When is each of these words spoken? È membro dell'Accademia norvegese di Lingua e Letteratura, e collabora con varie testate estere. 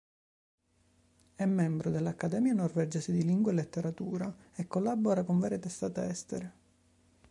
È 1.35 1.45
membro 1.45 1.91
dell'Accademia 1.91 2.53
norvegese 2.53 3.11
di 3.11 3.21
Lingua 3.23 3.51
e 3.51 3.53
Letteratura, 3.53 4.35
e 4.55 4.65
collabora 4.65 5.23
con 5.23 5.37
varie 5.37 5.59
testate 5.59 6.05
estere. 6.09 6.53